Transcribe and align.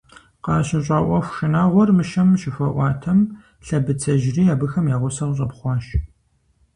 КъащыщӀа 0.43 0.99
Ӏуэху 1.05 1.33
шынагъуэр 1.37 1.89
Мыщэм 1.97 2.29
щыхуаӀуатэм, 2.41 3.19
лъэбыцэжьри 3.65 4.43
абыхэм 4.53 4.85
я 4.95 4.97
гъусэу 5.01 5.35
щӀэпхъуащ. 5.37 5.85